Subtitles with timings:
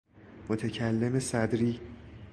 [0.49, 1.79] متکلم صدری